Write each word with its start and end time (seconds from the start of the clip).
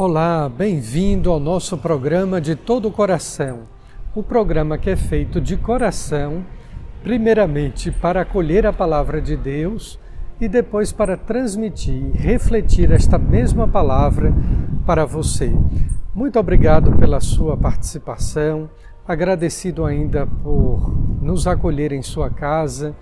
Olá, 0.00 0.48
bem-vindo 0.48 1.28
ao 1.28 1.40
nosso 1.40 1.76
programa 1.76 2.40
de 2.40 2.54
todo 2.54 2.86
o 2.86 2.92
coração. 2.92 3.62
O 4.14 4.22
programa 4.22 4.78
que 4.78 4.88
é 4.88 4.94
feito 4.94 5.40
de 5.40 5.56
coração, 5.56 6.46
primeiramente 7.02 7.90
para 7.90 8.20
acolher 8.20 8.64
a 8.64 8.72
palavra 8.72 9.20
de 9.20 9.36
Deus 9.36 9.98
e 10.40 10.46
depois 10.46 10.92
para 10.92 11.16
transmitir, 11.16 12.12
refletir 12.14 12.92
esta 12.92 13.18
mesma 13.18 13.66
palavra 13.66 14.32
para 14.86 15.04
você. 15.04 15.52
Muito 16.14 16.38
obrigado 16.38 16.92
pela 16.92 17.18
sua 17.18 17.56
participação, 17.56 18.70
agradecido 19.04 19.84
ainda 19.84 20.28
por 20.28 20.96
nos 21.20 21.48
acolher 21.48 21.90
em 21.90 22.02
sua 22.02 22.30
casa, 22.30 22.94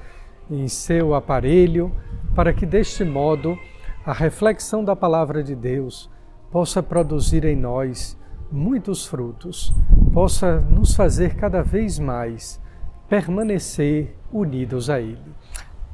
em 0.51 0.67
seu 0.67 1.15
aparelho, 1.15 1.93
para 2.35 2.55
que 2.55 2.65
deste 2.65 3.05
modo 3.05 3.55
a 4.03 4.15
reflexão 4.15 4.83
da 4.83 4.97
palavra 4.97 5.45
de 5.45 5.55
Deus 5.55 6.16
possa 6.51 6.83
produzir 6.83 7.45
em 7.45 7.57
nós 7.57 8.17
muitos 8.51 9.07
frutos, 9.07 9.75
possa 10.13 10.61
nos 10.61 10.95
fazer 10.95 11.35
cada 11.35 11.63
vez 11.63 11.99
mais 11.99 12.61
permanecer 13.09 14.17
unidos 14.33 14.89
a 14.91 15.01
Ele. 15.01 15.35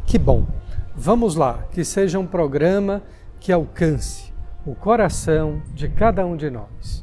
Que 0.06 0.18
bom! 0.18 0.46
Vamos 0.94 1.36
lá, 1.36 1.64
que 1.72 1.84
seja 1.84 2.18
um 2.18 2.26
programa 2.26 3.02
que 3.40 3.50
alcance 3.50 4.32
o 4.66 4.74
coração 4.74 5.62
de 5.74 5.88
cada 5.88 6.24
um 6.26 6.36
de 6.36 6.50
nós. 6.50 7.02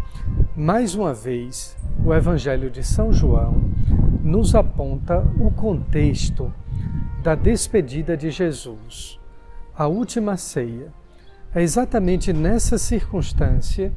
Mais 0.61 0.93
uma 0.93 1.11
vez, 1.11 1.75
o 2.05 2.13
Evangelho 2.13 2.69
de 2.69 2.83
São 2.83 3.11
João 3.11 3.63
nos 4.23 4.53
aponta 4.53 5.25
o 5.39 5.49
contexto 5.49 6.53
da 7.23 7.33
despedida 7.33 8.15
de 8.15 8.29
Jesus, 8.29 9.19
a 9.75 9.87
última 9.87 10.37
ceia. 10.37 10.93
É 11.55 11.63
exatamente 11.63 12.31
nessa 12.31 12.77
circunstância 12.77 13.91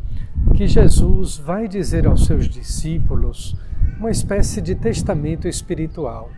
que 0.57 0.67
Jesus 0.67 1.37
vai 1.37 1.69
dizer 1.69 2.07
aos 2.07 2.25
seus 2.25 2.49
discípulos 2.49 3.55
uma 3.99 4.11
espécie 4.11 4.63
de 4.63 4.75
testamento 4.75 5.47
espiritual: 5.47 6.31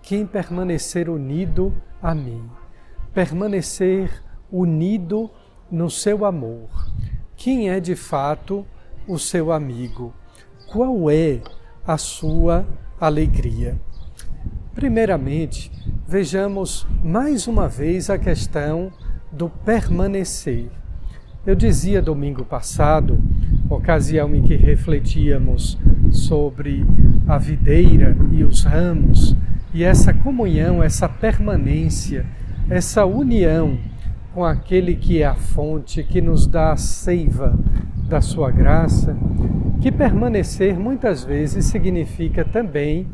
quem 0.00 0.24
permanecer 0.24 1.10
unido 1.10 1.74
a 2.00 2.14
mim, 2.14 2.48
permanecer 3.12 4.22
unido 4.52 5.28
no 5.68 5.90
seu 5.90 6.24
amor. 6.24 6.68
Quem 7.34 7.70
é 7.70 7.80
de 7.80 7.96
fato 7.96 8.64
o 9.06 9.18
seu 9.18 9.52
amigo? 9.52 10.12
Qual 10.66 11.10
é 11.10 11.40
a 11.86 11.98
sua 11.98 12.66
alegria? 13.00 13.78
Primeiramente, 14.74 15.70
vejamos 16.06 16.86
mais 17.02 17.46
uma 17.46 17.68
vez 17.68 18.10
a 18.10 18.18
questão 18.18 18.92
do 19.30 19.48
permanecer. 19.48 20.68
Eu 21.46 21.54
dizia 21.54 22.00
domingo 22.00 22.44
passado, 22.44 23.22
ocasião 23.68 24.34
em 24.34 24.42
que 24.42 24.56
refletíamos 24.56 25.78
sobre 26.10 26.84
a 27.28 27.36
videira 27.36 28.16
e 28.32 28.42
os 28.42 28.64
ramos, 28.64 29.36
e 29.72 29.84
essa 29.84 30.14
comunhão, 30.14 30.82
essa 30.82 31.08
permanência, 31.08 32.24
essa 32.70 33.04
união 33.04 33.78
com 34.32 34.44
aquele 34.44 34.96
que 34.96 35.22
é 35.22 35.26
a 35.26 35.34
fonte, 35.34 36.02
que 36.02 36.20
nos 36.20 36.46
dá 36.46 36.72
a 36.72 36.76
seiva 36.76 37.56
da 38.14 38.20
sua 38.20 38.48
graça, 38.48 39.16
que 39.82 39.90
permanecer 39.90 40.78
muitas 40.78 41.24
vezes 41.24 41.64
significa 41.64 42.44
também 42.44 43.08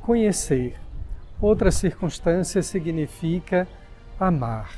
conhecer. 0.00 0.76
Outra 1.38 1.70
circunstância 1.70 2.62
significa 2.62 3.68
amar. 4.18 4.70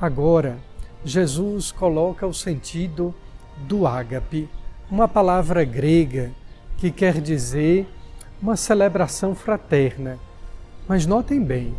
Agora, 0.00 0.56
Jesus 1.04 1.70
coloca 1.70 2.26
o 2.26 2.34
sentido 2.34 3.14
do 3.68 3.86
ágape, 3.86 4.48
uma 4.90 5.06
palavra 5.06 5.62
grega 5.62 6.32
que 6.76 6.90
quer 6.90 7.20
dizer 7.20 7.86
uma 8.42 8.56
celebração 8.56 9.36
fraterna. 9.36 10.18
Mas 10.88 11.06
notem 11.06 11.40
bem, 11.40 11.76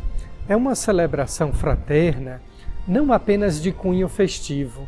é 0.47 0.55
uma 0.55 0.75
celebração 0.75 1.51
fraterna 1.51 2.41
não 2.87 3.11
apenas 3.11 3.61
de 3.61 3.73
cunho 3.73 4.07
festivo, 4.07 4.87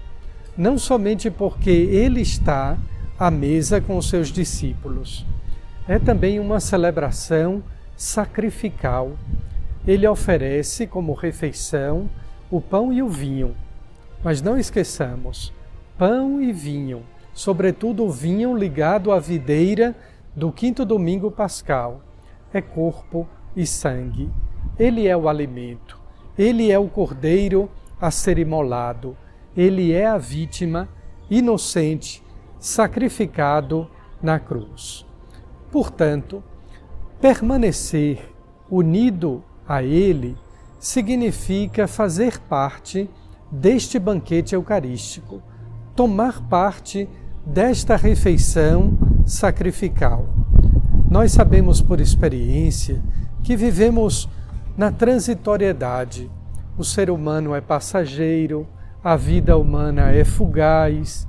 não 0.58 0.78
somente 0.78 1.32
porque 1.32 1.70
ele 1.70 2.22
está 2.22 2.78
à 3.18 3.32
mesa 3.32 3.82
com 3.82 3.98
os 3.98 4.10
seus 4.10 4.32
discípulos. 4.32 5.26
É 5.88 6.00
também 6.00 6.40
uma 6.40 6.60
celebração 6.60 7.64
sacrificial. 7.96 9.14
Ele 9.86 10.08
oferece 10.08 10.88
como 10.88 11.14
refeição 11.14 12.10
o 12.50 12.62
pão 12.62 12.94
e 12.94 13.02
o 13.02 13.10
vinho. 13.10 13.56
Mas 14.24 14.42
não 14.42 14.58
esqueçamos, 14.58 15.52
pão 15.98 16.42
e 16.42 16.54
vinho, 16.54 17.04
sobretudo 17.34 18.06
o 18.06 18.12
vinho 18.12 18.56
ligado 18.56 19.12
à 19.12 19.20
videira 19.20 19.96
do 20.36 20.52
quinto 20.52 20.86
domingo 20.86 21.30
pascal, 21.30 22.02
é 22.54 22.62
corpo 22.62 23.28
e 23.56 23.66
sangue. 23.66 24.30
Ele 24.80 25.08
é 25.08 25.18
o 25.18 25.28
alimento, 25.28 26.00
ele 26.38 26.72
é 26.72 26.80
o 26.80 26.88
cordeiro 26.88 27.70
a 28.00 28.10
ser 28.10 28.38
imolado. 28.38 29.18
Ele 29.56 29.92
é 29.92 30.08
a 30.08 30.18
vítima 30.18 30.90
inocente 31.30 32.24
sacrificado 32.60 33.90
na 34.22 34.40
cruz. 34.40 35.06
Portanto, 35.72 36.44
permanecer 37.20 38.30
unido 38.70 39.44
a 39.68 39.84
Ele 39.84 40.38
significa 40.80 41.88
fazer 41.88 42.40
parte 42.40 43.10
deste 43.52 44.00
banquete 44.00 44.56
eucarístico, 44.56 45.42
tomar 45.96 46.42
parte 46.48 47.08
desta 47.46 47.96
refeição 47.96 48.98
sacrificial. 49.26 50.28
Nós 51.10 51.32
sabemos 51.32 51.82
por 51.82 52.00
experiência 52.02 53.02
que 53.44 53.56
vivemos 53.56 54.28
na 54.76 54.92
transitoriedade 54.92 56.32
o 56.78 56.84
ser 56.84 57.12
humano 57.12 57.54
é 57.54 57.62
passageiro, 57.62 58.68
a 59.04 59.18
vida 59.18 59.58
humana 59.58 60.12
é 60.12 60.24
fugaz, 60.24 61.28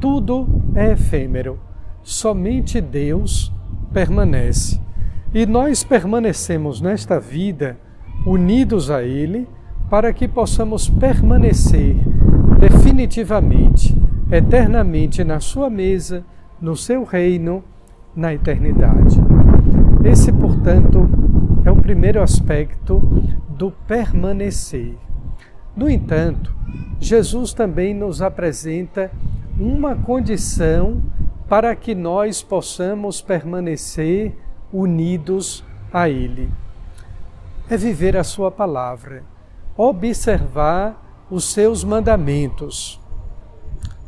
tudo 0.00 0.46
é 0.74 0.92
efêmero. 0.92 1.58
Somente 2.02 2.80
Deus 2.80 3.52
permanece. 3.92 4.80
E 5.34 5.44
nós 5.44 5.82
permanecemos 5.82 6.80
nesta 6.80 7.18
vida 7.18 7.76
unidos 8.24 8.90
a 8.90 9.02
Ele, 9.02 9.48
para 9.90 10.12
que 10.12 10.28
possamos 10.28 10.88
permanecer 10.88 11.96
definitivamente, 12.60 13.96
eternamente 14.30 15.24
na 15.24 15.40
Sua 15.40 15.68
mesa, 15.68 16.24
no 16.60 16.76
Seu 16.76 17.02
reino, 17.02 17.64
na 18.14 18.32
eternidade. 18.32 19.20
Esse, 20.04 20.32
portanto, 20.32 21.08
é 21.64 21.70
o 21.70 21.76
primeiro 21.76 22.22
aspecto 22.22 23.00
do 23.48 23.72
permanecer. 23.72 24.94
No 25.76 25.90
entanto, 25.90 26.54
Jesus 26.98 27.52
também 27.52 27.92
nos 27.92 28.22
apresenta 28.22 29.10
uma 29.60 29.94
condição 29.94 31.02
para 31.48 31.76
que 31.76 31.94
nós 31.94 32.42
possamos 32.42 33.20
permanecer 33.20 34.34
unidos 34.72 35.62
a 35.92 36.08
Ele. 36.08 36.50
É 37.68 37.76
viver 37.76 38.16
a 38.16 38.24
Sua 38.24 38.50
palavra, 38.50 39.22
observar 39.76 41.26
os 41.30 41.44
seus 41.44 41.84
mandamentos, 41.84 43.00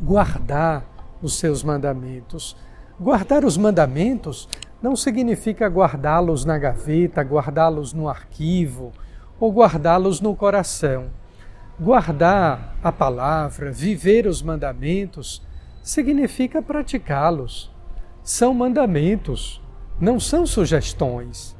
guardar 0.00 0.84
os 1.22 1.34
seus 1.38 1.62
mandamentos. 1.62 2.56
Guardar 3.00 3.44
os 3.44 3.56
mandamentos 3.56 4.48
não 4.82 4.96
significa 4.96 5.68
guardá-los 5.68 6.44
na 6.44 6.58
gaveta, 6.58 7.22
guardá-los 7.22 7.92
no 7.92 8.08
arquivo 8.08 8.92
ou 9.38 9.52
guardá-los 9.52 10.20
no 10.20 10.34
coração. 10.34 11.06
Guardar 11.80 12.74
a 12.82 12.90
palavra, 12.90 13.70
viver 13.70 14.26
os 14.26 14.42
mandamentos, 14.42 15.46
significa 15.80 16.60
praticá-los. 16.60 17.72
São 18.20 18.52
mandamentos, 18.52 19.62
não 20.00 20.18
são 20.18 20.44
sugestões. 20.44 21.56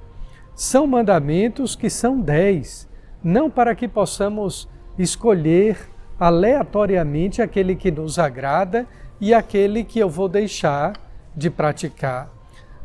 São 0.57 0.89
mandamentos 0.89 1.77
que 1.77 1.89
são 1.89 2.21
dez, 2.21 2.89
não 3.23 3.49
para 3.49 3.77
que 3.77 3.87
possamos 3.87 4.69
escolher 4.99 5.79
aleatoriamente 6.19 7.41
aquele 7.41 7.77
que 7.77 7.93
nos 7.93 8.19
agrada 8.19 8.89
e 9.21 9.33
aquele 9.33 9.85
que 9.85 10.01
eu 10.01 10.11
vou 10.11 10.29
deixar 10.29 10.95
de 11.37 11.49
praticar. 11.49 12.29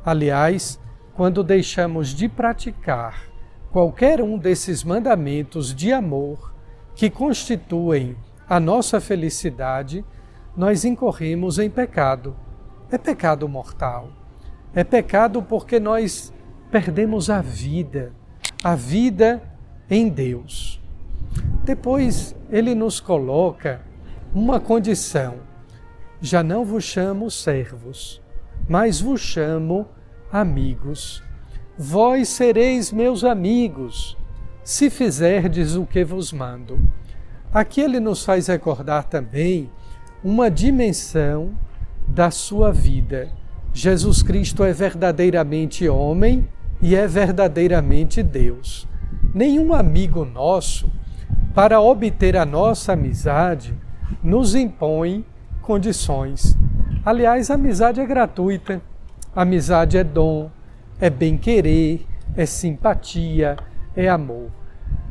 Aliás, 0.05 0.79
quando 1.15 1.43
deixamos 1.43 2.09
de 2.09 2.29
praticar 2.29 3.23
qualquer 3.71 4.21
um 4.21 4.37
desses 4.37 4.83
mandamentos 4.83 5.73
de 5.73 5.91
amor 5.91 6.52
que 6.95 7.09
constituem 7.09 8.15
a 8.47 8.59
nossa 8.59 8.99
felicidade, 9.01 10.05
nós 10.55 10.85
incorremos 10.85 11.57
em 11.59 11.69
pecado. 11.69 12.35
É 12.91 12.97
pecado 12.97 13.47
mortal. 13.49 14.09
É 14.75 14.83
pecado 14.83 15.41
porque 15.41 15.79
nós 15.79 16.33
perdemos 16.71 17.29
a 17.29 17.41
vida, 17.41 18.13
a 18.63 18.75
vida 18.75 19.41
em 19.89 20.09
Deus. 20.09 20.81
Depois 21.63 22.35
ele 22.49 22.75
nos 22.75 22.99
coloca 22.99 23.81
uma 24.33 24.59
condição: 24.59 25.35
já 26.21 26.43
não 26.43 26.65
vos 26.65 26.83
chamo 26.83 27.29
servos, 27.29 28.21
mas 28.67 28.99
vos 28.99 29.21
chamo 29.21 29.87
amigos. 30.31 31.23
Vós 31.77 32.29
sereis 32.29 32.91
meus 32.91 33.23
amigos, 33.23 34.17
se 34.63 34.89
fizerdes 34.89 35.75
o 35.75 35.85
que 35.85 36.03
vos 36.03 36.31
mando. 36.31 36.79
Aqui 37.53 37.81
ele 37.81 37.99
nos 37.99 38.23
faz 38.23 38.47
recordar 38.47 39.03
também 39.03 39.69
uma 40.23 40.49
dimensão 40.49 41.51
da 42.07 42.31
sua 42.31 42.71
vida. 42.71 43.29
Jesus 43.73 44.23
Cristo 44.23 44.63
é 44.63 44.71
verdadeiramente 44.71 45.87
homem 45.87 46.47
e 46.81 46.95
é 46.95 47.07
verdadeiramente 47.07 48.23
Deus. 48.23 48.87
Nenhum 49.33 49.73
amigo 49.73 50.23
nosso, 50.23 50.91
para 51.53 51.81
obter 51.81 52.37
a 52.37 52.45
nossa 52.45 52.93
amizade, 52.93 53.75
nos 54.23 54.55
impõe 54.55 55.25
condições. 55.61 56.57
Aliás, 57.05 57.51
a 57.51 57.55
amizade 57.55 57.99
é 57.99 58.05
gratuita, 58.05 58.81
a 59.35 59.41
amizade 59.41 59.97
é 59.97 60.03
dom, 60.03 60.49
é 60.99 61.09
bem-querer, 61.09 62.05
é 62.35 62.45
simpatia, 62.45 63.57
é 63.95 64.09
amor. 64.09 64.49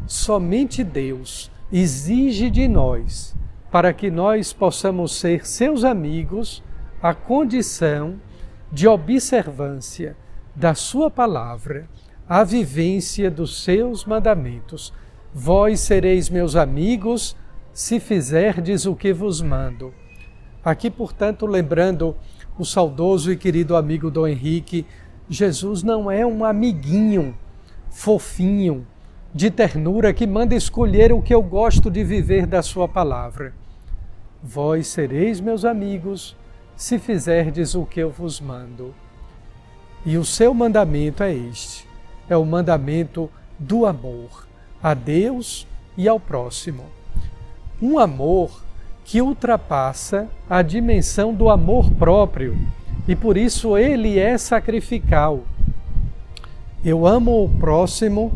Somente 0.07 0.83
Deus 0.83 1.51
exige 1.73 2.51
de 2.51 2.69
nós, 2.69 3.35
para 3.71 3.93
que 3.93 4.11
nós 4.11 4.53
possamos 4.53 5.15
ser 5.17 5.47
seus 5.47 5.85
amigos, 5.85 6.63
a 7.03 7.15
condição 7.15 8.21
de 8.71 8.87
observância 8.87 10.17
da 10.55 10.75
Sua 10.75 11.11
palavra, 11.11 11.89
a 12.29 12.45
vivência 12.45 13.31
dos 13.31 13.63
seus 13.63 14.05
mandamentos. 14.05 14.93
Vós 15.35 15.81
sereis 15.81 16.29
meus 16.29 16.57
amigos 16.57 17.37
se 17.73 17.99
fizerdes 17.99 18.87
o 18.87 18.95
que 18.95 19.13
vos 19.13 19.41
mando. 19.41 19.95
Aqui, 20.65 20.91
portanto, 20.91 21.47
lembrando 21.47 22.15
o 22.59 22.65
saudoso 22.65 23.33
e 23.33 23.37
querido 23.37 23.77
amigo 23.77 24.11
Dom 24.11 24.29
Henrique, 24.29 24.87
Jesus 25.29 25.83
não 25.83 26.11
é 26.11 26.25
um 26.25 26.45
amiguinho 26.45 27.35
fofinho, 27.93 28.87
de 29.33 29.51
ternura, 29.51 30.13
que 30.13 30.27
manda 30.27 30.55
escolher 30.55 31.13
o 31.13 31.23
que 31.23 31.33
eu 31.33 31.43
gosto 31.43 31.91
de 31.91 32.03
viver 32.03 32.47
da 32.47 32.63
Sua 32.63 32.89
palavra. 32.89 33.55
Vós 34.43 34.89
sereis 34.89 35.41
meus 35.41 35.65
amigos 35.65 36.37
se 36.75 36.99
fizerdes 36.99 37.75
o 37.77 37.85
que 37.85 38.01
eu 38.01 38.11
vos 38.11 38.41
mando. 38.41 38.93
E 40.05 40.17
o 40.17 40.25
seu 40.25 40.53
mandamento 40.53 41.23
é 41.23 41.33
este: 41.33 41.87
é 42.29 42.37
o 42.37 42.45
mandamento 42.45 43.31
do 43.59 43.87
amor 43.87 44.49
a 44.83 44.95
Deus 44.95 45.67
e 45.97 46.09
ao 46.09 46.19
próximo. 46.19 46.85
Um 47.81 47.99
amor 47.99 48.65
que 49.05 49.23
ultrapassa 49.23 50.29
a 50.49 50.61
dimensão 50.63 51.33
do 51.33 51.49
amor 51.49 51.91
próprio 51.93 52.59
e 53.07 53.15
por 53.15 53.37
isso 53.37 53.77
ele 53.77 54.19
é 54.19 54.37
sacrificial. 54.39 55.43
Eu 56.85 57.07
amo 57.07 57.45
o 57.45 57.49
próximo 57.49 58.33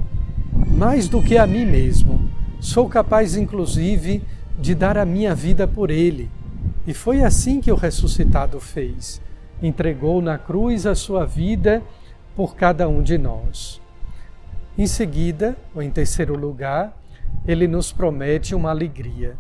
mais 0.69 1.09
do 1.09 1.23
que 1.23 1.37
a 1.37 1.47
mim 1.47 1.67
mesmo. 1.67 2.31
Sou 2.61 2.89
capaz, 2.89 3.37
inclusive, 3.37 4.23
de 4.59 4.75
dar 4.75 4.97
a 4.97 5.05
minha 5.05 5.35
vida 5.35 5.67
por 5.67 5.91
ele. 5.91 6.31
E 6.87 6.95
foi 6.95 7.23
assim 7.23 7.61
que 7.61 7.73
o 7.73 7.77
ressuscitado 7.77 8.61
fez. 8.61 9.21
Entregou 9.63 10.23
na 10.23 10.39
cruz 10.39 10.87
a 10.87 10.95
sua 10.95 11.25
vida 11.25 11.83
por 12.35 12.55
cada 12.55 12.89
um 12.89 13.03
de 13.03 13.19
nós. 13.19 13.81
Em 14.79 14.87
seguida, 14.87 15.57
ou 15.75 15.83
em 15.83 15.91
terceiro 15.91 16.37
lugar, 16.37 16.97
ele 17.47 17.67
nos 17.67 17.93
promete 17.93 18.55
uma 18.55 18.71
alegria 18.71 19.37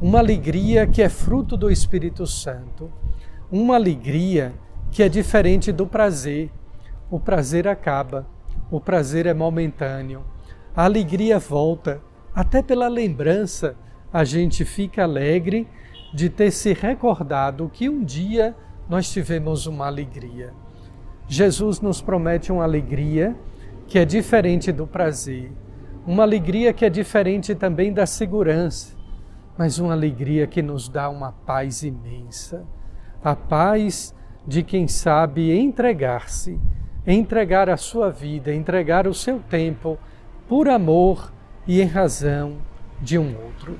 uma 0.00 0.18
alegria 0.18 0.86
que 0.86 1.02
é 1.02 1.08
fruto 1.08 1.56
do 1.56 1.70
Espírito 1.70 2.26
Santo, 2.26 2.90
uma 3.50 3.74
alegria 3.74 4.52
que 4.90 5.02
é 5.02 5.08
diferente 5.08 5.72
do 5.72 5.86
prazer. 5.86 6.50
O 7.10 7.18
prazer 7.20 7.68
acaba, 7.68 8.26
o 8.70 8.80
prazer 8.80 9.26
é 9.26 9.34
momentâneo, 9.34 10.24
a 10.74 10.84
alegria 10.84 11.38
volta, 11.38 12.00
até 12.34 12.62
pela 12.62 12.88
lembrança 12.88 13.76
a 14.12 14.24
gente 14.24 14.64
fica 14.64 15.02
alegre 15.02 15.68
de 16.12 16.28
ter 16.28 16.50
se 16.50 16.72
recordado 16.72 17.70
que 17.72 17.88
um 17.88 18.04
dia 18.04 18.54
nós 18.88 19.10
tivemos 19.10 19.66
uma 19.66 19.86
alegria. 19.86 20.52
Jesus 21.26 21.80
nos 21.80 22.00
promete 22.00 22.52
uma 22.52 22.64
alegria 22.64 23.36
que 23.86 23.98
é 23.98 24.04
diferente 24.04 24.70
do 24.70 24.86
prazer, 24.86 25.52
uma 26.06 26.22
alegria 26.22 26.72
que 26.72 26.84
é 26.84 26.90
diferente 26.90 27.54
também 27.54 27.92
da 27.92 28.06
segurança 28.06 29.04
mas 29.56 29.78
uma 29.78 29.92
alegria 29.92 30.46
que 30.46 30.60
nos 30.60 30.88
dá 30.88 31.08
uma 31.08 31.32
paz 31.32 31.82
imensa. 31.82 32.64
A 33.22 33.34
paz 33.34 34.14
de 34.46 34.62
quem 34.62 34.86
sabe 34.86 35.56
entregar-se, 35.56 36.60
entregar 37.06 37.68
a 37.68 37.76
sua 37.76 38.10
vida, 38.10 38.54
entregar 38.54 39.06
o 39.06 39.14
seu 39.14 39.38
tempo 39.38 39.98
por 40.48 40.68
amor 40.68 41.32
e 41.66 41.80
em 41.80 41.86
razão 41.86 42.58
de 43.00 43.18
um 43.18 43.36
outro. 43.36 43.78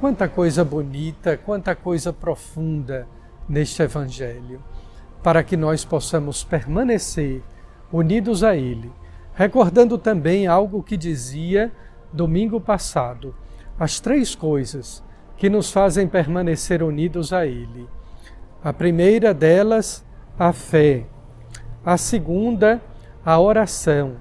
Quanta 0.00 0.28
coisa 0.28 0.64
bonita, 0.64 1.36
quanta 1.36 1.74
coisa 1.74 2.12
profunda 2.12 3.06
neste 3.48 3.82
Evangelho, 3.82 4.62
para 5.22 5.42
que 5.42 5.56
nós 5.56 5.84
possamos 5.84 6.44
permanecer 6.44 7.42
unidos 7.92 8.44
a 8.44 8.56
Ele, 8.56 8.92
recordando 9.34 9.98
também 9.98 10.46
algo 10.46 10.82
que 10.82 10.96
dizia 10.96 11.72
domingo 12.12 12.60
passado 12.60 13.34
as 13.78 14.00
três 14.00 14.34
coisas 14.34 15.04
que 15.36 15.48
nos 15.48 15.70
fazem 15.70 16.08
permanecer 16.08 16.82
unidos 16.82 17.32
a 17.32 17.46
Ele. 17.46 17.88
A 18.62 18.72
primeira 18.72 19.32
delas, 19.32 20.04
a 20.36 20.52
fé. 20.52 21.06
A 21.84 21.96
segunda, 21.96 22.82
a 23.24 23.38
oração, 23.38 24.16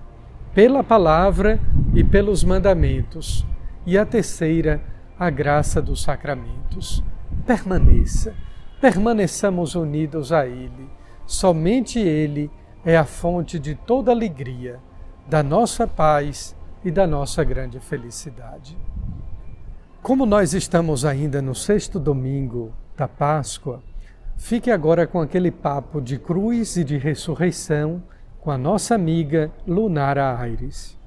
pela 0.54 0.84
palavra 0.84 1.60
e 1.94 2.04
pelos 2.04 2.44
mandamentos. 2.44 3.46
E 3.86 3.98
a 3.98 4.06
terceira, 4.06 4.82
a 5.18 5.30
graça 5.30 5.82
dos 5.82 6.02
sacramentos. 6.02 7.04
Permaneça, 7.46 8.36
permaneçamos 8.82 9.76
unidos 9.76 10.32
a 10.32 10.46
Ele. 10.46 10.90
Somente 11.26 12.00
Ele 12.00 12.50
é 12.86 12.96
a 12.96 13.06
fonte 13.06 13.60
de 13.60 13.76
toda 13.76 14.12
alegria, 14.12 14.80
da 15.28 15.44
nossa 15.44 15.88
paz 15.88 16.56
e 16.84 16.92
da 16.92 17.06
nossa 17.06 17.44
grande 17.44 17.80
felicidade. 17.80 18.78
Como 20.02 20.26
nós 20.26 20.54
estamos 20.54 21.04
ainda 21.04 21.42
no 21.42 21.54
sexto 21.54 22.00
domingo 22.00 22.72
da 22.96 23.08
Páscoa, 23.08 23.84
fique 24.38 24.72
agora 24.72 25.06
com 25.06 25.20
aquele 25.20 25.52
papo 25.52 26.00
de 26.00 26.18
cruz 26.18 26.78
e 26.78 26.84
de 26.84 26.98
ressurreição 26.98 28.04
com 28.40 28.52
a 28.52 28.58
nossa 28.58 28.96
amiga 28.96 29.52
Lunara 29.68 30.40
Aires. 30.40 30.98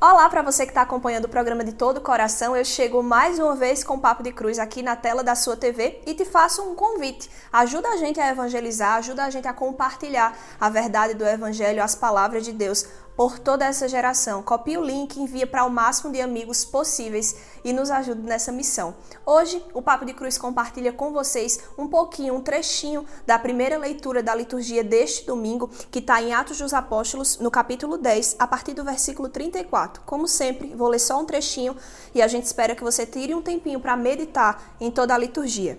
Olá 0.00 0.28
para 0.28 0.42
você 0.42 0.64
que 0.64 0.70
está 0.70 0.82
acompanhando 0.82 1.24
o 1.24 1.28
programa 1.28 1.64
de 1.64 1.72
todo 1.72 1.98
o 1.98 2.00
coração. 2.00 2.56
Eu 2.56 2.64
chego 2.64 3.02
mais 3.02 3.40
uma 3.40 3.56
vez 3.56 3.82
com 3.82 3.94
o 3.94 4.00
Papo 4.00 4.22
de 4.22 4.30
Cruz 4.30 4.56
aqui 4.60 4.80
na 4.80 4.94
tela 4.94 5.24
da 5.24 5.34
sua 5.34 5.56
TV 5.56 6.00
e 6.06 6.14
te 6.14 6.24
faço 6.24 6.62
um 6.62 6.76
convite. 6.76 7.28
Ajuda 7.52 7.88
a 7.88 7.96
gente 7.96 8.20
a 8.20 8.30
evangelizar, 8.30 8.94
ajuda 8.94 9.24
a 9.24 9.30
gente 9.30 9.48
a 9.48 9.52
compartilhar 9.52 10.38
a 10.60 10.70
verdade 10.70 11.14
do 11.14 11.26
Evangelho, 11.26 11.82
as 11.82 11.96
palavras 11.96 12.44
de 12.44 12.52
Deus 12.52 12.86
por 13.18 13.36
toda 13.36 13.64
essa 13.64 13.88
geração. 13.88 14.44
Copie 14.44 14.78
o 14.78 14.84
link, 14.84 15.20
envia 15.20 15.44
para 15.44 15.64
o 15.64 15.70
máximo 15.70 16.12
de 16.12 16.20
amigos 16.20 16.64
possíveis 16.64 17.34
e 17.64 17.72
nos 17.72 17.90
ajude 17.90 18.20
nessa 18.20 18.52
missão. 18.52 18.94
Hoje, 19.26 19.60
o 19.74 19.82
Papo 19.82 20.04
de 20.04 20.14
Cruz 20.14 20.38
compartilha 20.38 20.92
com 20.92 21.12
vocês 21.12 21.58
um 21.76 21.88
pouquinho, 21.88 22.36
um 22.36 22.40
trechinho 22.40 23.04
da 23.26 23.36
primeira 23.36 23.76
leitura 23.76 24.22
da 24.22 24.32
liturgia 24.36 24.84
deste 24.84 25.26
domingo, 25.26 25.68
que 25.90 25.98
está 25.98 26.22
em 26.22 26.32
Atos 26.32 26.58
dos 26.58 26.72
Apóstolos, 26.72 27.40
no 27.40 27.50
capítulo 27.50 27.98
10, 27.98 28.36
a 28.38 28.46
partir 28.46 28.72
do 28.72 28.84
versículo 28.84 29.28
34. 29.28 30.00
Como 30.06 30.28
sempre, 30.28 30.72
vou 30.76 30.86
ler 30.86 31.00
só 31.00 31.20
um 31.20 31.24
trechinho 31.24 31.76
e 32.14 32.22
a 32.22 32.28
gente 32.28 32.44
espera 32.44 32.76
que 32.76 32.84
você 32.84 33.04
tire 33.04 33.34
um 33.34 33.42
tempinho 33.42 33.80
para 33.80 33.96
meditar 33.96 34.76
em 34.80 34.92
toda 34.92 35.12
a 35.12 35.18
liturgia. 35.18 35.76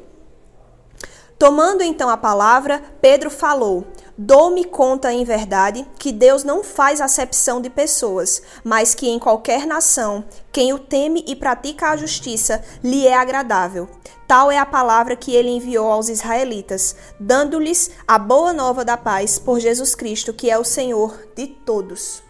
Tomando 1.40 1.82
então 1.82 2.10
a 2.10 2.18
palavra, 2.18 2.84
Pedro 3.02 3.30
falou: 3.30 3.88
Dou-me 4.18 4.66
conta 4.66 5.14
em 5.14 5.24
verdade 5.24 5.88
que 5.98 6.12
Deus 6.12 6.44
não 6.44 6.66
faz 6.66 7.00
acepção 7.00 7.62
de 7.62 7.70
pessoas, 7.70 8.42
mas 8.62 8.94
que 8.94 9.08
em 9.08 9.18
qualquer 9.18 9.66
nação, 9.66 10.26
quem 10.52 10.74
o 10.74 10.78
teme 10.78 11.24
e 11.26 11.38
pratica 11.38 11.92
a 11.92 11.96
justiça 11.96 12.62
lhe 12.84 13.08
é 13.08 13.16
agradável. 13.16 13.88
Tal 14.28 14.52
é 14.52 14.58
a 14.58 14.66
palavra 14.66 15.16
que 15.16 15.34
ele 15.34 15.50
enviou 15.50 15.90
aos 15.90 16.10
israelitas, 16.10 16.94
dando-lhes 17.18 17.90
a 18.06 18.20
boa 18.20 18.52
nova 18.52 18.84
da 18.84 18.98
paz 18.98 19.40
por 19.40 19.62
Jesus 19.62 19.96
Cristo, 19.96 20.34
que 20.34 20.52
é 20.52 20.58
o 20.58 20.66
Senhor 20.66 21.18
de 21.38 21.48
todos. 21.48 22.22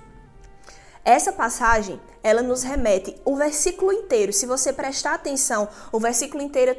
Essa 1.03 1.33
passagem 1.33 1.99
ela 2.23 2.41
nos 2.41 2.63
remete 2.63 3.15
o 3.23 3.35
versículo 3.35 3.91
inteiro. 3.91 4.33
Se 4.33 4.45
você 4.45 4.73
prestar 4.73 5.13
atenção, 5.13 5.67
o 5.91 5.99
versículo 5.99 6.43
inteiro 6.43 6.75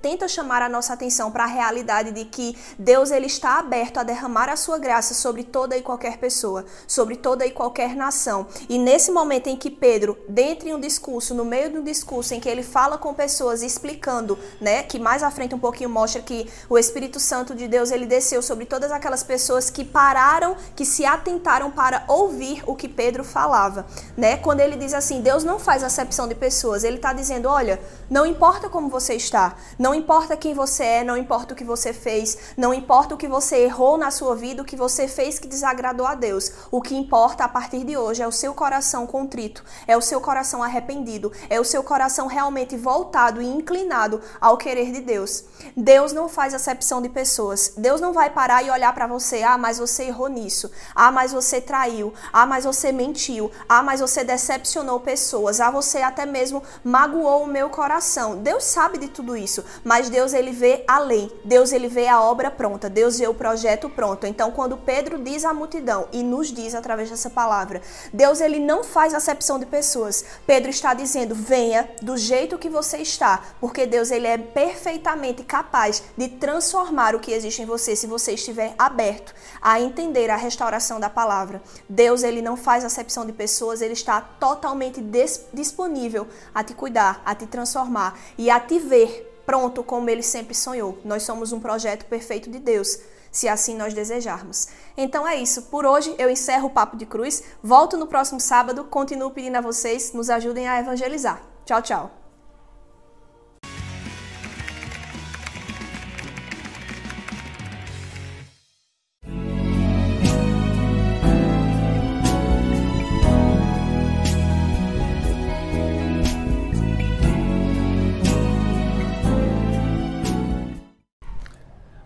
tenta 0.00 0.28
chamar 0.28 0.62
a 0.62 0.68
nossa 0.68 0.92
atenção 0.92 1.30
para 1.30 1.44
a 1.44 1.48
realidade 1.48 2.12
de 2.12 2.24
que 2.24 2.56
Deus 2.78 3.10
ele 3.10 3.26
está 3.26 3.58
aberto 3.58 3.98
a 3.98 4.02
derramar 4.02 4.48
a 4.48 4.56
sua 4.56 4.78
graça 4.78 5.14
sobre 5.14 5.44
toda 5.44 5.76
e 5.76 5.82
qualquer 5.82 6.18
pessoa, 6.18 6.64
sobre 6.86 7.16
toda 7.16 7.44
e 7.46 7.50
qualquer 7.50 7.94
nação. 7.96 8.46
E 8.68 8.78
nesse 8.78 9.10
momento 9.10 9.48
em 9.48 9.56
que 9.56 9.70
Pedro, 9.70 10.16
dentro 10.28 10.66
de 10.66 10.74
um 10.74 10.80
discurso, 10.80 11.34
no 11.34 11.44
meio 11.44 11.72
do 11.72 11.82
discurso 11.82 12.34
em 12.34 12.40
que 12.40 12.48
ele 12.48 12.62
fala 12.62 12.98
com 12.98 13.12
pessoas 13.14 13.62
explicando, 13.62 14.38
né, 14.60 14.82
que 14.82 14.98
mais 14.98 15.22
à 15.22 15.30
frente 15.30 15.54
um 15.54 15.58
pouquinho 15.58 15.90
mostra 15.90 16.22
que 16.22 16.48
o 16.68 16.78
Espírito 16.78 17.18
Santo 17.18 17.54
de 17.54 17.66
Deus 17.66 17.90
ele 17.90 18.06
desceu 18.06 18.42
sobre 18.42 18.64
todas 18.64 18.92
aquelas 18.92 19.22
pessoas 19.22 19.70
que 19.70 19.84
pararam, 19.84 20.56
que 20.76 20.84
se 20.84 21.04
atentaram 21.04 21.70
para 21.70 22.04
ouvir 22.08 22.62
o 22.66 22.74
que 22.74 22.88
Pedro 22.88 23.24
falava, 23.24 23.86
né? 24.16 24.36
Quando 24.36 24.60
ele 24.60 24.76
diz 24.84 24.94
assim: 24.94 25.20
Deus 25.20 25.42
não 25.42 25.58
faz 25.58 25.82
acepção 25.82 26.28
de 26.28 26.34
pessoas. 26.34 26.84
Ele 26.84 26.96
está 26.96 27.12
dizendo: 27.12 27.48
olha, 27.48 27.80
não 28.08 28.26
importa 28.26 28.68
como 28.68 28.88
você 28.88 29.14
está, 29.14 29.56
não 29.78 29.94
importa 29.94 30.36
quem 30.36 30.54
você 30.54 30.84
é, 30.84 31.04
não 31.04 31.16
importa 31.16 31.54
o 31.54 31.56
que 31.56 31.64
você 31.64 31.92
fez, 31.92 32.38
não 32.56 32.72
importa 32.72 33.14
o 33.14 33.18
que 33.18 33.26
você 33.26 33.56
errou 33.64 33.96
na 33.96 34.10
sua 34.10 34.36
vida, 34.36 34.62
o 34.62 34.64
que 34.64 34.76
você 34.76 35.08
fez 35.08 35.38
que 35.38 35.48
desagradou 35.48 36.06
a 36.06 36.14
Deus. 36.14 36.52
O 36.70 36.80
que 36.80 36.94
importa 36.94 37.44
a 37.44 37.48
partir 37.48 37.84
de 37.84 37.96
hoje 37.96 38.22
é 38.22 38.28
o 38.28 38.32
seu 38.32 38.54
coração 38.54 39.06
contrito, 39.06 39.64
é 39.86 39.96
o 39.96 40.02
seu 40.02 40.20
coração 40.20 40.62
arrependido, 40.62 41.32
é 41.48 41.58
o 41.58 41.64
seu 41.64 41.82
coração 41.82 42.26
realmente 42.26 42.76
voltado 42.76 43.40
e 43.40 43.46
inclinado 43.46 44.20
ao 44.40 44.56
querer 44.56 44.92
de 44.92 45.00
Deus. 45.00 45.44
Deus 45.76 46.12
não 46.12 46.28
faz 46.28 46.54
acepção 46.54 47.00
de 47.00 47.08
pessoas. 47.08 47.72
Deus 47.76 48.00
não 48.00 48.12
vai 48.12 48.30
parar 48.30 48.62
e 48.62 48.70
olhar 48.70 48.94
para 48.94 49.06
você: 49.06 49.42
ah, 49.42 49.58
mas 49.58 49.78
você 49.78 50.04
errou 50.04 50.28
nisso, 50.28 50.70
ah, 50.94 51.10
mas 51.10 51.32
você 51.32 51.60
traiu, 51.60 52.12
ah, 52.32 52.46
mas 52.46 52.64
você 52.64 52.92
mentiu, 52.92 53.50
ah, 53.68 53.82
mas 53.82 54.00
você 54.00 54.22
decepcionou 54.22 54.73
decepcionou 54.74 54.98
pessoas, 54.98 55.60
a 55.60 55.70
você 55.70 55.98
até 55.98 56.26
mesmo 56.26 56.62
magoou 56.82 57.44
o 57.44 57.46
meu 57.46 57.70
coração. 57.70 58.36
Deus 58.38 58.64
sabe 58.64 58.98
de 58.98 59.08
tudo 59.08 59.36
isso, 59.36 59.64
mas 59.84 60.08
Deus 60.08 60.32
ele 60.32 60.50
vê 60.50 60.84
além. 60.88 61.30
Deus 61.44 61.72
ele 61.72 61.86
vê 61.86 62.08
a 62.08 62.20
obra 62.20 62.50
pronta, 62.50 62.90
Deus 62.90 63.18
vê 63.18 63.28
o 63.28 63.34
projeto 63.34 63.88
pronto. 63.88 64.26
Então 64.26 64.50
quando 64.50 64.76
Pedro 64.76 65.22
diz 65.22 65.44
à 65.44 65.54
multidão 65.54 66.08
e 66.12 66.22
nos 66.22 66.48
diz 66.52 66.74
através 66.74 67.08
dessa 67.08 67.30
palavra, 67.30 67.80
Deus 68.12 68.40
ele 68.40 68.58
não 68.58 68.82
faz 68.82 69.14
acepção 69.14 69.58
de 69.58 69.66
pessoas. 69.66 70.24
Pedro 70.46 70.70
está 70.70 70.92
dizendo: 70.92 71.34
"Venha 71.34 71.88
do 72.02 72.16
jeito 72.16 72.58
que 72.58 72.68
você 72.68 72.98
está", 72.98 73.40
porque 73.60 73.86
Deus 73.86 74.10
ele 74.10 74.26
é 74.26 74.38
perfeitamente 74.38 75.44
capaz 75.44 76.02
de 76.16 76.28
transformar 76.28 77.14
o 77.14 77.20
que 77.20 77.32
existe 77.32 77.62
em 77.62 77.66
você 77.66 77.94
se 77.94 78.06
você 78.06 78.32
estiver 78.32 78.74
aberto 78.78 79.34
a 79.62 79.80
entender 79.80 80.30
a 80.30 80.36
restauração 80.36 80.98
da 80.98 81.08
palavra. 81.08 81.62
Deus 81.88 82.22
ele 82.22 82.42
não 82.42 82.56
faz 82.56 82.84
acepção 82.84 83.24
de 83.24 83.32
pessoas, 83.32 83.80
ele 83.80 83.92
está 83.92 84.20
totalmente 84.20 84.63
totalmente 84.64 85.04
disponível 85.52 86.26
a 86.54 86.64
te 86.64 86.72
cuidar, 86.72 87.20
a 87.26 87.34
te 87.34 87.46
transformar 87.46 88.18
e 88.38 88.50
a 88.50 88.58
te 88.58 88.78
ver 88.78 89.42
pronto 89.44 89.84
como 89.84 90.08
ele 90.08 90.22
sempre 90.22 90.54
sonhou. 90.54 90.98
Nós 91.04 91.22
somos 91.22 91.52
um 91.52 91.60
projeto 91.60 92.06
perfeito 92.06 92.48
de 92.48 92.58
Deus, 92.58 92.98
se 93.30 93.46
assim 93.46 93.76
nós 93.76 93.92
desejarmos. 93.92 94.68
Então 94.96 95.28
é 95.28 95.36
isso. 95.36 95.64
Por 95.64 95.84
hoje 95.84 96.14
eu 96.18 96.30
encerro 96.30 96.68
o 96.68 96.70
Papo 96.70 96.96
de 96.96 97.04
Cruz. 97.04 97.42
Volto 97.62 97.98
no 97.98 98.06
próximo 98.06 98.40
sábado. 98.40 98.84
Continuo 98.84 99.30
pedindo 99.30 99.56
a 99.56 99.60
vocês 99.60 100.14
nos 100.14 100.30
ajudem 100.30 100.66
a 100.66 100.80
evangelizar. 100.80 101.42
Tchau, 101.66 101.82
tchau. 101.82 102.23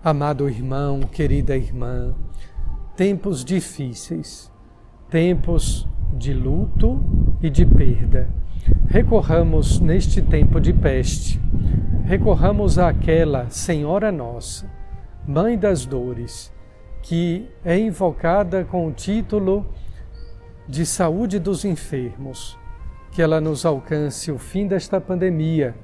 Amado 0.09 0.49
irmão, 0.49 1.01
querida 1.01 1.55
irmã, 1.55 2.15
tempos 2.97 3.45
difíceis, 3.45 4.51
tempos 5.11 5.87
de 6.15 6.33
luto 6.33 6.99
e 7.43 7.51
de 7.51 7.67
perda. 7.67 8.27
Recorramos 8.87 9.79
neste 9.81 10.23
tempo 10.23 10.63
de 10.63 10.73
peste, 10.73 11.39
recorramos 12.05 12.79
àquela 12.79 13.51
Senhora 13.51 14.11
Nossa, 14.11 14.67
Mãe 15.27 15.59
das 15.59 15.85
Dores, 15.85 16.51
que 17.03 17.47
é 17.63 17.79
invocada 17.79 18.65
com 18.65 18.87
o 18.87 18.93
título 18.93 19.67
de 20.67 20.87
Saúde 20.87 21.39
dos 21.39 21.67
Enfermos, 21.67 22.59
que 23.13 23.21
ela 23.21 23.43
nos 23.43 23.67
alcance 23.67 24.33
o 24.33 24.39
fim 24.39 24.67
desta 24.67 25.03
pandemia, 25.03 25.75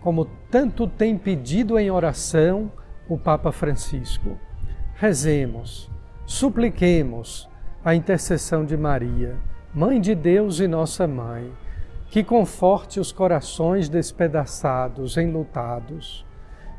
como 0.00 0.24
tanto 0.50 0.86
tem 0.86 1.18
pedido 1.18 1.78
em 1.78 1.90
oração 1.90 2.72
o 3.08 3.18
Papa 3.18 3.52
Francisco. 3.52 4.38
Rezemos, 4.94 5.90
supliquemos 6.26 7.48
a 7.84 7.94
intercessão 7.94 8.64
de 8.64 8.76
Maria, 8.76 9.36
Mãe 9.74 10.00
de 10.00 10.14
Deus 10.14 10.60
e 10.60 10.68
nossa 10.68 11.06
Mãe, 11.06 11.52
que 12.08 12.22
conforte 12.22 13.00
os 13.00 13.10
corações 13.10 13.88
despedaçados, 13.88 15.16
enlutados, 15.16 16.24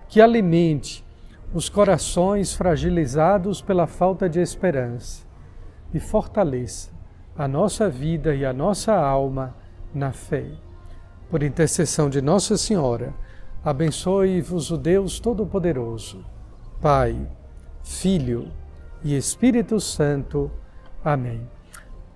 que 0.07 0.21
alimente 0.21 1.05
os 1.53 1.69
corações 1.69 2.53
fragilizados 2.53 3.61
pela 3.61 3.85
falta 3.85 4.29
de 4.29 4.39
esperança 4.39 5.25
e 5.93 5.99
fortaleça 5.99 6.91
a 7.37 7.47
nossa 7.47 7.89
vida 7.89 8.33
e 8.33 8.45
a 8.45 8.53
nossa 8.53 8.93
alma 8.93 9.55
na 9.93 10.11
fé. 10.11 10.45
Por 11.29 11.43
intercessão 11.43 12.09
de 12.09 12.21
Nossa 12.21 12.57
Senhora, 12.57 13.13
Abençoe-vos 13.65 14.69
o 14.69 14.77
Deus 14.77 15.19
Todo-Poderoso, 15.19 16.23
Pai, 16.79 17.17
Filho 17.83 18.51
e 19.03 19.17
Espírito 19.17 19.79
Santo. 19.79 20.51
Amém. 21.03 21.41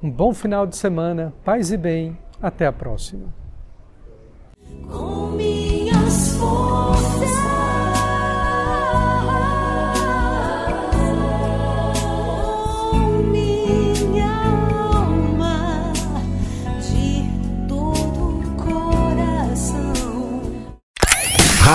Um 0.01 0.11
bom 0.11 0.31
final 0.31 0.67
de 0.67 0.77
semana, 0.77 1.33
paz 1.43 1.71
e 1.71 1.77
bem. 1.77 2.15
Até 2.39 2.67
a 2.67 2.71
próxima. 2.71 3.33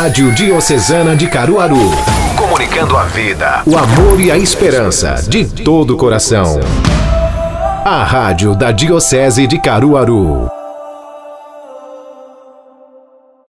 Rádio 0.05 0.33
Diocesana 0.33 1.17
de 1.17 1.27
Caruaru. 1.27 1.91
Comunicando 2.37 2.95
a 2.95 3.05
vida, 3.05 3.63
o 3.65 3.75
amor 3.75 4.21
e 4.21 4.31
a 4.31 4.37
esperança 4.37 5.15
de 5.27 5.47
todo 5.47 5.95
o 5.95 5.97
coração. 5.97 6.61
A 7.87 8.05
Rádio 8.05 8.55
da 8.55 8.71
Diocese 8.71 9.47
de 9.47 9.59
Caruaru. 9.59 10.54